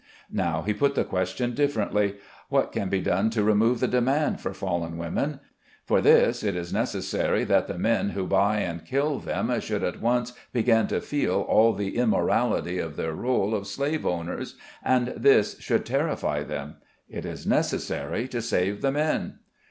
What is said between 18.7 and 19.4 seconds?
the men.